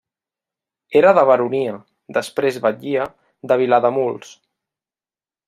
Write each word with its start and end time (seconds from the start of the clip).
Era 1.01 1.11
de 1.17 1.25
baronia, 1.31 1.75
després 2.17 2.59
batllia, 2.65 3.05
de 3.53 3.59
Vilademuls. 3.65 4.35